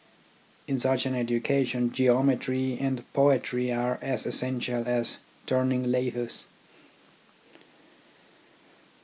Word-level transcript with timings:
In 0.67 0.79
such 0.79 1.05
an 1.05 1.13
education 1.13 1.91
geometry 1.91 2.75
and 2.81 3.03
poetry 3.13 3.71
are 3.71 3.99
as 4.01 4.25
essential 4.25 4.85
as 4.87 5.17
turning 5.45 5.91
lathes. 5.91 6.47